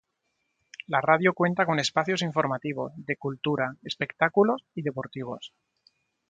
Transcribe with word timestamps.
La 0.87 0.99
radio 0.99 1.31
cuenta 1.35 1.67
con 1.67 1.77
espacios 1.77 2.23
informativos, 2.23 2.91
de 2.95 3.17
cultura, 3.17 3.75
espectáculos 3.83 4.65
y 4.73 4.81
deportivos. 4.81 5.53